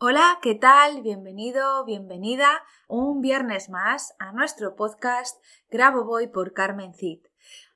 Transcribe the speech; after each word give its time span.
Hola, 0.00 0.38
¿qué 0.42 0.54
tal? 0.54 1.02
Bienvenido, 1.02 1.84
bienvenida 1.84 2.62
un 2.86 3.20
viernes 3.20 3.68
más 3.68 4.14
a 4.20 4.30
nuestro 4.30 4.76
podcast 4.76 5.42
Grabo 5.70 6.04
Voy 6.04 6.28
por 6.28 6.52
Carmen 6.52 6.94
Cid. 6.94 7.18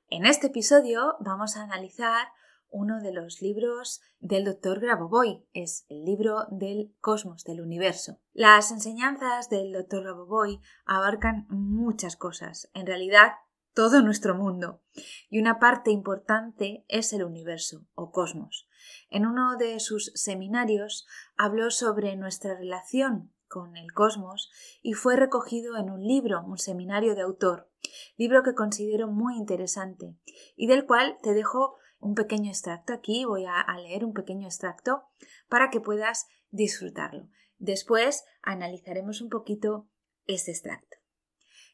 En 0.07 0.25
este 0.25 0.47
episodio 0.47 1.17
vamos 1.19 1.57
a 1.57 1.63
analizar 1.63 2.29
uno 2.69 3.01
de 3.01 3.11
los 3.11 3.41
libros 3.41 3.99
del 4.21 4.45
doctor 4.45 4.79
Grabovoi, 4.79 5.45
es 5.51 5.85
el 5.89 6.05
libro 6.05 6.45
del 6.49 6.95
cosmos, 7.01 7.43
del 7.43 7.59
universo. 7.59 8.21
Las 8.31 8.71
enseñanzas 8.71 9.49
del 9.49 9.73
doctor 9.73 10.03
Grabovoi 10.03 10.61
abarcan 10.85 11.45
muchas 11.49 12.15
cosas, 12.15 12.69
en 12.73 12.87
realidad 12.87 13.33
todo 13.73 14.01
nuestro 14.01 14.35
mundo, 14.35 14.81
y 15.29 15.39
una 15.39 15.59
parte 15.59 15.91
importante 15.91 16.85
es 16.87 17.13
el 17.13 17.23
universo 17.23 17.85
o 17.95 18.11
cosmos. 18.11 18.67
En 19.09 19.25
uno 19.25 19.57
de 19.57 19.79
sus 19.79 20.11
seminarios 20.15 21.07
habló 21.37 21.71
sobre 21.71 22.15
nuestra 22.15 22.55
relación 22.55 23.33
con 23.47 23.77
el 23.77 23.93
cosmos 23.93 24.49
y 24.81 24.93
fue 24.93 25.15
recogido 25.15 25.77
en 25.77 25.89
un 25.89 26.01
libro, 26.01 26.43
un 26.43 26.57
seminario 26.57 27.15
de 27.15 27.21
autor, 27.21 27.69
libro 28.17 28.41
que 28.43 28.55
considero 28.55 29.07
muy 29.07 29.37
interesante 29.37 30.17
y 30.55 30.67
del 30.67 30.85
cual 30.85 31.17
te 31.21 31.33
dejo 31.33 31.75
un 31.99 32.15
pequeño 32.15 32.49
extracto 32.49 32.93
aquí, 32.93 33.25
voy 33.25 33.45
a, 33.45 33.65
leer 33.77 34.03
un 34.05 34.13
pequeño 34.13 34.47
extracto 34.47 35.03
para 35.47 35.69
que 35.69 35.79
puedas 35.79 36.27
disfrutarlo. 36.49 37.29
Después 37.59 38.25
analizaremos 38.41 39.21
un 39.21 39.29
poquito 39.29 39.87
este 40.25 40.51
extracto. 40.51 40.97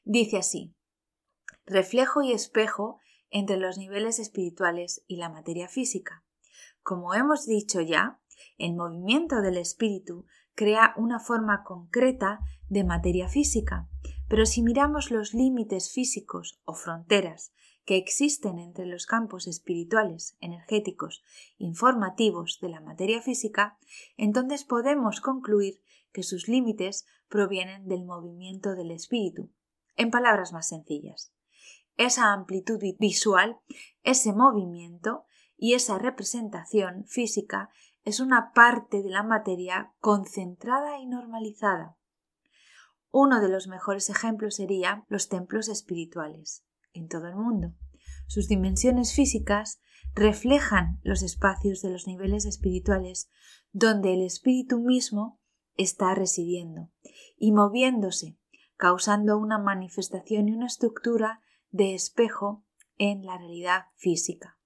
Dice 0.03 0.37
así, 0.37 0.75
reflejo 1.69 2.21
y 2.21 2.31
espejo 2.31 2.99
entre 3.29 3.57
los 3.57 3.77
niveles 3.77 4.19
espirituales 4.19 5.03
y 5.07 5.17
la 5.17 5.29
materia 5.29 5.67
física. 5.67 6.23
Como 6.81 7.13
hemos 7.13 7.45
dicho 7.45 7.79
ya, 7.81 8.19
el 8.57 8.75
movimiento 8.75 9.41
del 9.41 9.57
espíritu 9.57 10.25
crea 10.55 10.93
una 10.97 11.19
forma 11.19 11.63
concreta 11.63 12.39
de 12.67 12.83
materia 12.83 13.29
física, 13.29 13.87
pero 14.27 14.45
si 14.45 14.61
miramos 14.63 15.11
los 15.11 15.33
límites 15.33 15.91
físicos 15.91 16.59
o 16.65 16.73
fronteras 16.73 17.53
que 17.85 17.97
existen 17.97 18.59
entre 18.59 18.85
los 18.85 19.05
campos 19.05 19.47
espirituales, 19.47 20.37
energéticos, 20.41 21.23
informativos 21.57 22.59
de 22.61 22.69
la 22.69 22.81
materia 22.81 23.21
física, 23.21 23.77
entonces 24.17 24.63
podemos 24.63 25.21
concluir 25.21 25.81
que 26.11 26.23
sus 26.23 26.47
límites 26.47 27.05
provienen 27.29 27.87
del 27.87 28.05
movimiento 28.05 28.75
del 28.75 28.91
espíritu. 28.91 29.51
En 29.95 30.11
palabras 30.11 30.53
más 30.53 30.67
sencillas, 30.67 31.33
esa 31.99 32.31
amplitud 32.31 32.79
visual, 32.97 33.59
ese 34.03 34.31
movimiento 34.31 35.25
y 35.57 35.73
esa 35.73 35.99
representación 35.99 37.03
física 37.05 37.69
es 38.05 38.21
una 38.21 38.53
parte 38.53 39.03
de 39.03 39.09
la 39.09 39.21
materia 39.21 39.93
concentrada 39.99 40.97
y 40.97 41.05
normalizada. 41.05 41.97
Uno 43.11 43.41
de 43.41 43.49
los 43.49 43.67
mejores 43.67 44.09
ejemplos 44.09 44.55
sería 44.55 45.03
los 45.09 45.27
templos 45.27 45.67
espirituales 45.67 46.65
en 46.93 47.09
todo 47.09 47.27
el 47.27 47.35
mundo. 47.35 47.73
Sus 48.27 48.47
dimensiones 48.47 49.13
físicas 49.13 49.81
reflejan 50.15 51.01
los 51.03 51.21
espacios 51.21 51.81
de 51.81 51.89
los 51.89 52.07
niveles 52.07 52.45
espirituales 52.45 53.29
donde 53.73 54.13
el 54.13 54.21
espíritu 54.21 54.79
mismo 54.79 55.41
está 55.75 56.15
residiendo 56.15 56.91
y 57.35 57.51
moviéndose, 57.51 58.37
causando 58.77 59.37
una 59.37 59.57
manifestación 59.59 60.47
y 60.47 60.53
una 60.53 60.67
estructura 60.67 61.41
de 61.71 61.93
espejo 61.93 62.63
en 62.97 63.25
la 63.25 63.37
realidad 63.37 63.85
física. 63.95 64.57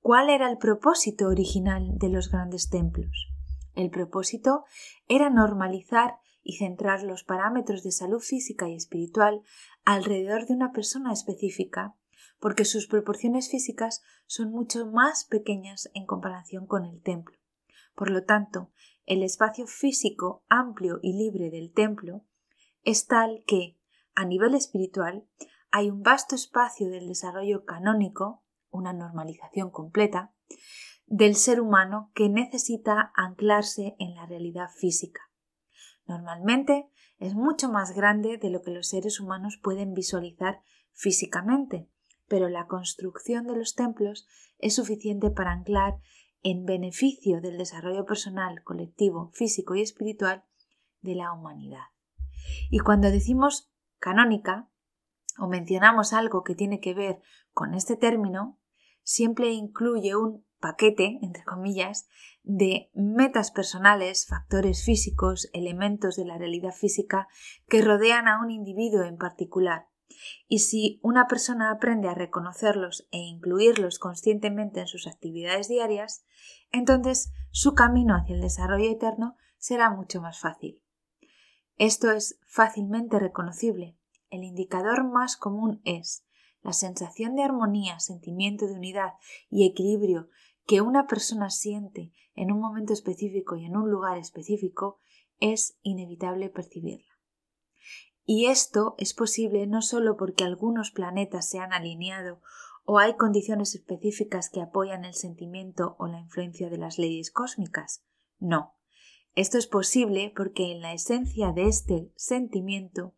¿Cuál 0.00 0.30
era 0.30 0.50
el 0.50 0.58
propósito 0.58 1.28
original 1.28 1.98
de 1.98 2.08
los 2.08 2.30
grandes 2.30 2.70
templos? 2.70 3.28
El 3.74 3.90
propósito 3.90 4.64
era 5.08 5.30
normalizar 5.30 6.18
y 6.42 6.56
centrar 6.56 7.02
los 7.02 7.22
parámetros 7.22 7.82
de 7.82 7.92
salud 7.92 8.20
física 8.20 8.68
y 8.68 8.74
espiritual 8.74 9.42
alrededor 9.84 10.46
de 10.46 10.54
una 10.54 10.72
persona 10.72 11.12
específica, 11.12 11.94
porque 12.38 12.64
sus 12.64 12.86
proporciones 12.86 13.50
físicas 13.50 14.02
son 14.26 14.50
mucho 14.50 14.86
más 14.86 15.24
pequeñas 15.24 15.90
en 15.94 16.06
comparación 16.06 16.66
con 16.66 16.84
el 16.84 17.02
templo. 17.02 17.36
Por 17.94 18.10
lo 18.10 18.24
tanto, 18.24 18.70
el 19.06 19.22
espacio 19.22 19.66
físico 19.66 20.44
amplio 20.48 20.98
y 21.02 21.12
libre 21.12 21.50
del 21.50 21.72
templo 21.72 22.24
es 22.82 23.06
tal 23.06 23.44
que, 23.46 23.76
a 24.14 24.24
nivel 24.24 24.54
espiritual, 24.54 25.26
hay 25.70 25.90
un 25.90 26.02
vasto 26.02 26.34
espacio 26.34 26.88
del 26.90 27.08
desarrollo 27.08 27.64
canónico, 27.64 28.44
una 28.70 28.92
normalización 28.92 29.70
completa, 29.70 30.32
del 31.06 31.34
ser 31.34 31.60
humano 31.60 32.10
que 32.14 32.28
necesita 32.28 33.12
anclarse 33.14 33.96
en 33.98 34.14
la 34.14 34.26
realidad 34.26 34.68
física. 34.76 35.20
Normalmente 36.06 36.88
es 37.18 37.34
mucho 37.34 37.68
más 37.68 37.92
grande 37.94 38.38
de 38.38 38.50
lo 38.50 38.62
que 38.62 38.70
los 38.70 38.88
seres 38.88 39.20
humanos 39.20 39.58
pueden 39.62 39.92
visualizar 39.92 40.62
físicamente, 40.92 41.88
pero 42.28 42.48
la 42.48 42.66
construcción 42.66 43.46
de 43.46 43.56
los 43.56 43.74
templos 43.74 44.26
es 44.58 44.74
suficiente 44.74 45.30
para 45.30 45.52
anclar 45.52 45.98
en 46.42 46.64
beneficio 46.64 47.40
del 47.40 47.58
desarrollo 47.58 48.06
personal, 48.06 48.62
colectivo, 48.62 49.30
físico 49.34 49.74
y 49.74 49.82
espiritual 49.82 50.44
de 51.00 51.16
la 51.16 51.32
humanidad. 51.32 51.84
Y 52.70 52.78
cuando 52.78 53.10
decimos 53.10 53.70
canónica 53.98 54.69
o 55.40 55.48
mencionamos 55.48 56.12
algo 56.12 56.44
que 56.44 56.54
tiene 56.54 56.80
que 56.80 56.94
ver 56.94 57.20
con 57.52 57.74
este 57.74 57.96
término, 57.96 58.58
siempre 59.02 59.50
incluye 59.50 60.14
un 60.14 60.44
paquete, 60.60 61.18
entre 61.22 61.42
comillas, 61.44 62.06
de 62.42 62.90
metas 62.94 63.50
personales, 63.50 64.26
factores 64.26 64.84
físicos, 64.84 65.48
elementos 65.52 66.16
de 66.16 66.26
la 66.26 66.38
realidad 66.38 66.72
física 66.72 67.28
que 67.68 67.82
rodean 67.82 68.28
a 68.28 68.40
un 68.40 68.50
individuo 68.50 69.04
en 69.04 69.16
particular. 69.16 69.88
Y 70.48 70.60
si 70.60 71.00
una 71.02 71.26
persona 71.26 71.70
aprende 71.70 72.08
a 72.08 72.14
reconocerlos 72.14 73.08
e 73.10 73.18
incluirlos 73.18 73.98
conscientemente 73.98 74.80
en 74.80 74.86
sus 74.86 75.06
actividades 75.06 75.68
diarias, 75.68 76.24
entonces 76.72 77.32
su 77.50 77.74
camino 77.74 78.14
hacia 78.14 78.34
el 78.34 78.42
desarrollo 78.42 78.90
eterno 78.90 79.36
será 79.56 79.90
mucho 79.90 80.20
más 80.20 80.40
fácil. 80.40 80.82
Esto 81.76 82.10
es 82.10 82.38
fácilmente 82.46 83.18
reconocible. 83.18 83.96
El 84.30 84.44
indicador 84.44 85.04
más 85.04 85.36
común 85.36 85.80
es 85.84 86.24
la 86.62 86.72
sensación 86.72 87.34
de 87.34 87.42
armonía, 87.42 87.98
sentimiento 87.98 88.66
de 88.66 88.74
unidad 88.74 89.14
y 89.50 89.66
equilibrio 89.66 90.28
que 90.66 90.80
una 90.80 91.06
persona 91.06 91.50
siente 91.50 92.12
en 92.34 92.52
un 92.52 92.60
momento 92.60 92.92
específico 92.92 93.56
y 93.56 93.64
en 93.64 93.76
un 93.76 93.90
lugar 93.90 94.18
específico 94.18 95.00
es 95.40 95.78
inevitable 95.82 96.48
percibirla. 96.48 97.18
Y 98.24 98.46
esto 98.46 98.94
es 98.98 99.14
posible 99.14 99.66
no 99.66 99.82
solo 99.82 100.16
porque 100.16 100.44
algunos 100.44 100.92
planetas 100.92 101.48
se 101.48 101.58
han 101.58 101.72
alineado 101.72 102.40
o 102.84 102.98
hay 102.98 103.16
condiciones 103.16 103.74
específicas 103.74 104.50
que 104.50 104.60
apoyan 104.60 105.04
el 105.04 105.14
sentimiento 105.14 105.96
o 105.98 106.06
la 106.06 106.20
influencia 106.20 106.70
de 106.70 106.78
las 106.78 106.98
leyes 106.98 107.32
cósmicas. 107.32 108.04
No. 108.38 108.76
Esto 109.34 109.58
es 109.58 109.66
posible 109.66 110.32
porque 110.36 110.72
en 110.72 110.80
la 110.80 110.92
esencia 110.92 111.52
de 111.52 111.66
este 111.66 112.12
sentimiento 112.16 113.14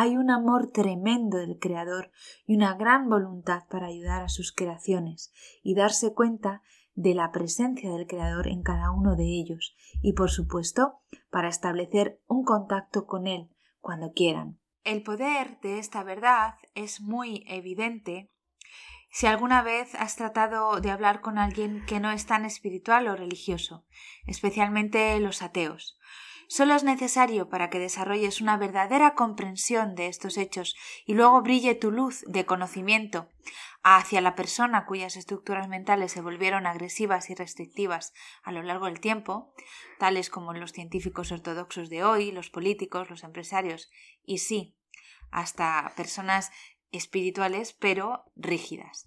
hay 0.00 0.16
un 0.16 0.30
amor 0.30 0.70
tremendo 0.70 1.36
del 1.36 1.58
Creador 1.58 2.10
y 2.46 2.56
una 2.56 2.72
gran 2.74 3.10
voluntad 3.10 3.64
para 3.68 3.88
ayudar 3.88 4.22
a 4.22 4.30
sus 4.30 4.50
creaciones 4.50 5.30
y 5.62 5.74
darse 5.74 6.14
cuenta 6.14 6.62
de 6.94 7.12
la 7.12 7.30
presencia 7.32 7.90
del 7.90 8.06
Creador 8.06 8.48
en 8.48 8.62
cada 8.62 8.92
uno 8.92 9.14
de 9.14 9.24
ellos 9.24 9.76
y, 10.00 10.14
por 10.14 10.30
supuesto, 10.30 11.02
para 11.28 11.50
establecer 11.50 12.18
un 12.26 12.44
contacto 12.44 13.04
con 13.04 13.26
Él 13.26 13.50
cuando 13.78 14.14
quieran. 14.14 14.58
El 14.84 15.02
poder 15.02 15.60
de 15.60 15.78
esta 15.78 16.02
verdad 16.02 16.54
es 16.74 17.02
muy 17.02 17.44
evidente 17.46 18.32
si 19.10 19.26
alguna 19.26 19.60
vez 19.60 19.94
has 19.96 20.16
tratado 20.16 20.80
de 20.80 20.90
hablar 20.90 21.20
con 21.20 21.36
alguien 21.36 21.84
que 21.84 22.00
no 22.00 22.10
es 22.10 22.24
tan 22.24 22.46
espiritual 22.46 23.06
o 23.06 23.16
religioso, 23.16 23.84
especialmente 24.26 25.20
los 25.20 25.42
ateos. 25.42 25.98
Solo 26.50 26.74
es 26.74 26.82
necesario 26.82 27.48
para 27.48 27.70
que 27.70 27.78
desarrolles 27.78 28.40
una 28.40 28.56
verdadera 28.56 29.14
comprensión 29.14 29.94
de 29.94 30.08
estos 30.08 30.36
hechos 30.36 30.74
y 31.06 31.14
luego 31.14 31.42
brille 31.42 31.76
tu 31.76 31.92
luz 31.92 32.24
de 32.26 32.44
conocimiento 32.44 33.28
hacia 33.84 34.20
la 34.20 34.34
persona 34.34 34.84
cuyas 34.84 35.14
estructuras 35.14 35.68
mentales 35.68 36.10
se 36.10 36.22
volvieron 36.22 36.66
agresivas 36.66 37.30
y 37.30 37.36
restrictivas 37.36 38.12
a 38.42 38.50
lo 38.50 38.64
largo 38.64 38.86
del 38.86 38.98
tiempo, 38.98 39.54
tales 40.00 40.28
como 40.28 40.52
los 40.52 40.72
científicos 40.72 41.30
ortodoxos 41.30 41.88
de 41.88 42.02
hoy, 42.02 42.32
los 42.32 42.50
políticos, 42.50 43.10
los 43.10 43.22
empresarios 43.22 43.88
y 44.24 44.38
sí, 44.38 44.76
hasta 45.30 45.92
personas 45.96 46.50
espirituales 46.90 47.74
pero 47.74 48.24
rígidas. 48.34 49.06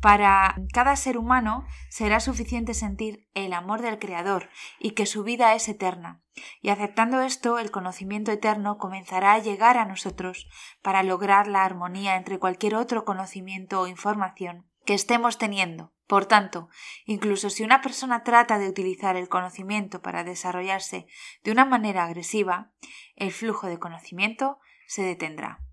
Para 0.00 0.54
cada 0.72 0.94
ser 0.94 1.18
humano 1.18 1.66
será 1.88 2.20
suficiente 2.20 2.72
sentir 2.72 3.28
el 3.34 3.52
amor 3.52 3.82
del 3.82 3.98
Creador 3.98 4.48
y 4.78 4.92
que 4.92 5.06
su 5.06 5.24
vida 5.24 5.54
es 5.54 5.68
eterna. 5.68 6.22
Y 6.62 6.68
aceptando 6.68 7.20
esto, 7.20 7.58
el 7.58 7.72
conocimiento 7.72 8.30
eterno 8.30 8.78
comenzará 8.78 9.32
a 9.32 9.38
llegar 9.40 9.76
a 9.76 9.86
nosotros 9.86 10.48
para 10.82 11.02
lograr 11.02 11.48
la 11.48 11.64
armonía 11.64 12.16
entre 12.16 12.38
cualquier 12.38 12.76
otro 12.76 13.04
conocimiento 13.04 13.80
o 13.80 13.88
información 13.88 14.70
que 14.84 14.94
estemos 14.94 15.36
teniendo. 15.36 15.92
Por 16.06 16.26
tanto, 16.26 16.70
incluso 17.04 17.50
si 17.50 17.64
una 17.64 17.82
persona 17.82 18.22
trata 18.22 18.58
de 18.58 18.68
utilizar 18.68 19.16
el 19.16 19.28
conocimiento 19.28 20.00
para 20.00 20.24
desarrollarse 20.24 21.06
de 21.44 21.52
una 21.52 21.66
manera 21.66 22.04
agresiva, 22.04 22.72
el 23.14 23.32
flujo 23.32 23.66
de 23.66 23.78
conocimiento 23.78 24.58
se 24.86 25.02
detendrá. 25.02 25.67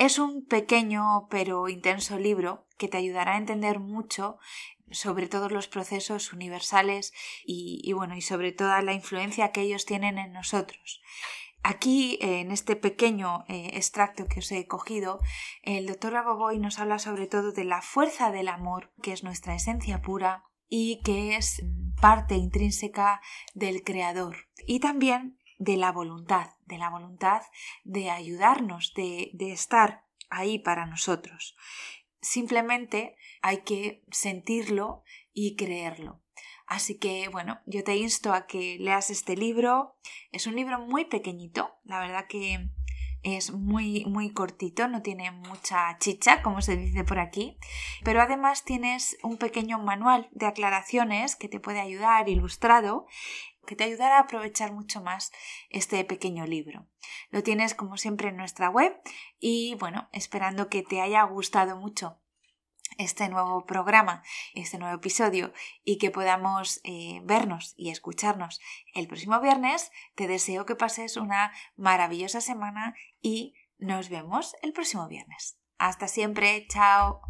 Es 0.00 0.18
un 0.18 0.46
pequeño 0.46 1.28
pero 1.28 1.68
intenso 1.68 2.18
libro 2.18 2.66
que 2.78 2.88
te 2.88 2.96
ayudará 2.96 3.34
a 3.34 3.36
entender 3.36 3.80
mucho 3.80 4.38
sobre 4.90 5.28
todos 5.28 5.52
los 5.52 5.68
procesos 5.68 6.32
universales 6.32 7.12
y, 7.44 7.92
bueno 7.92 8.16
y 8.16 8.22
sobre 8.22 8.52
toda 8.52 8.80
la 8.80 8.94
influencia 8.94 9.52
que 9.52 9.60
ellos 9.60 9.84
tienen 9.84 10.16
en 10.16 10.32
nosotros. 10.32 11.02
Aquí, 11.62 12.16
en 12.22 12.50
este 12.50 12.76
pequeño 12.76 13.44
eh, 13.48 13.72
extracto 13.74 14.24
que 14.26 14.38
os 14.38 14.50
he 14.52 14.66
cogido, 14.66 15.20
el 15.60 15.86
doctor 15.86 16.14
Raboboy 16.14 16.58
nos 16.58 16.78
habla 16.78 16.98
sobre 16.98 17.26
todo 17.26 17.52
de 17.52 17.64
la 17.64 17.82
fuerza 17.82 18.30
del 18.30 18.48
amor, 18.48 18.94
que 19.02 19.12
es 19.12 19.22
nuestra 19.22 19.54
esencia 19.54 20.00
pura 20.00 20.44
y 20.66 21.02
que 21.04 21.36
es 21.36 21.62
parte 22.00 22.36
intrínseca 22.36 23.20
del 23.52 23.82
Creador. 23.84 24.48
Y 24.66 24.80
también 24.80 25.39
de 25.60 25.76
la 25.76 25.92
voluntad, 25.92 26.48
de 26.64 26.78
la 26.78 26.88
voluntad 26.88 27.42
de 27.84 28.10
ayudarnos, 28.10 28.94
de, 28.94 29.30
de 29.34 29.52
estar 29.52 30.04
ahí 30.30 30.58
para 30.58 30.86
nosotros. 30.86 31.54
Simplemente 32.22 33.14
hay 33.42 33.58
que 33.58 34.02
sentirlo 34.10 35.04
y 35.32 35.56
creerlo. 35.56 36.22
Así 36.66 36.98
que 36.98 37.28
bueno, 37.28 37.60
yo 37.66 37.84
te 37.84 37.96
insto 37.96 38.32
a 38.32 38.46
que 38.46 38.78
leas 38.80 39.10
este 39.10 39.36
libro. 39.36 39.96
Es 40.32 40.46
un 40.46 40.56
libro 40.56 40.78
muy 40.80 41.04
pequeñito, 41.04 41.70
la 41.84 42.00
verdad 42.00 42.26
que 42.26 42.70
es 43.22 43.52
muy 43.52 44.04
muy 44.06 44.32
cortito, 44.32 44.88
no 44.88 45.02
tiene 45.02 45.30
mucha 45.30 45.98
chicha, 45.98 46.42
como 46.42 46.62
se 46.62 46.76
dice 46.76 47.04
por 47.04 47.18
aquí, 47.18 47.58
pero 48.02 48.22
además 48.22 48.64
tienes 48.64 49.18
un 49.22 49.36
pequeño 49.36 49.78
manual 49.78 50.28
de 50.32 50.46
aclaraciones 50.46 51.36
que 51.36 51.48
te 51.48 51.60
puede 51.60 51.80
ayudar 51.80 52.28
ilustrado 52.30 53.06
que 53.70 53.76
te 53.76 53.84
ayudará 53.84 54.16
a 54.16 54.22
aprovechar 54.22 54.72
mucho 54.72 55.00
más 55.00 55.30
este 55.68 56.04
pequeño 56.04 56.44
libro. 56.44 56.88
Lo 57.30 57.44
tienes 57.44 57.76
como 57.76 57.96
siempre 57.96 58.30
en 58.30 58.36
nuestra 58.36 58.68
web 58.68 59.00
y 59.38 59.76
bueno, 59.76 60.08
esperando 60.12 60.68
que 60.68 60.82
te 60.82 61.00
haya 61.00 61.22
gustado 61.22 61.76
mucho 61.76 62.18
este 62.98 63.28
nuevo 63.28 63.64
programa, 63.66 64.24
este 64.54 64.76
nuevo 64.76 64.96
episodio 64.96 65.52
y 65.84 65.98
que 65.98 66.10
podamos 66.10 66.80
eh, 66.82 67.20
vernos 67.22 67.74
y 67.76 67.90
escucharnos 67.90 68.60
el 68.92 69.06
próximo 69.06 69.40
viernes, 69.40 69.92
te 70.16 70.26
deseo 70.26 70.66
que 70.66 70.74
pases 70.74 71.16
una 71.16 71.52
maravillosa 71.76 72.40
semana 72.40 72.96
y 73.22 73.54
nos 73.78 74.08
vemos 74.08 74.56
el 74.62 74.72
próximo 74.72 75.06
viernes. 75.06 75.60
Hasta 75.78 76.08
siempre, 76.08 76.66
chao. 76.66 77.29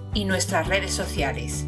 y 0.13 0.25
nuestras 0.25 0.67
redes 0.67 0.93
sociales. 0.93 1.65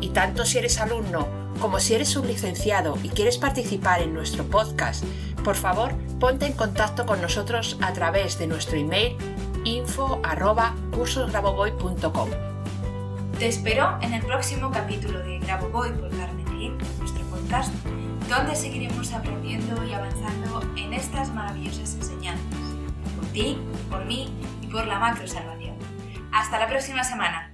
Y 0.00 0.10
tanto 0.10 0.44
si 0.44 0.58
eres 0.58 0.80
alumno 0.80 1.26
como 1.60 1.78
si 1.78 1.94
eres 1.94 2.16
un 2.16 2.26
licenciado 2.26 2.96
y 3.02 3.10
quieres 3.10 3.36
participar 3.36 4.00
en 4.00 4.14
nuestro 4.14 4.44
podcast, 4.44 5.04
por 5.44 5.56
favor 5.56 5.92
ponte 6.18 6.46
en 6.46 6.54
contacto 6.54 7.06
con 7.06 7.20
nosotros 7.20 7.76
a 7.82 7.92
través 7.92 8.38
de 8.38 8.46
nuestro 8.46 8.78
email 8.78 9.16
info 9.64 10.20
Te 13.38 13.46
espero 13.46 13.98
en 14.00 14.14
el 14.14 14.22
próximo 14.22 14.70
capítulo 14.70 15.18
de 15.20 15.38
Graboboy 15.38 15.92
por 15.92 16.10
Carmen 16.10 16.40
nuestro 16.98 17.24
podcast, 17.26 17.72
donde 18.28 18.54
seguiremos 18.54 19.12
aprendiendo 19.12 19.84
y 19.84 19.92
avanzando 19.92 20.62
en 20.76 20.92
estas 20.92 21.32
maravillosas 21.32 21.94
enseñanzas, 21.94 22.60
por 23.16 23.26
ti, 23.32 23.58
por 23.90 24.04
mí 24.04 24.32
y 24.60 24.66
por 24.66 24.86
la 24.86 24.98
macro 24.98 25.26
salvación. 25.26 25.76
Hasta 26.32 26.58
la 26.58 26.68
próxima 26.68 27.02
semana. 27.02 27.49